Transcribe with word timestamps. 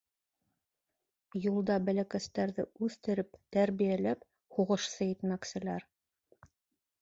Юлда 1.43 1.75
бәләкәстәрҙе 1.89 2.65
үҫтереп, 2.87 3.37
тәрбиәләп 3.57 4.25
һуғышсы 4.57 5.11
итмәкселәр. 5.13 5.87